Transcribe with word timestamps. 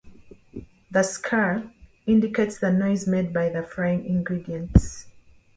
The 0.89 1.03
"skirl" 1.03 1.69
indicates 2.07 2.57
the 2.57 2.73
noise 2.73 3.05
made 3.05 3.31
by 3.31 3.49
the 3.49 3.61
frying 3.61 4.03
ingredients. 4.07 5.05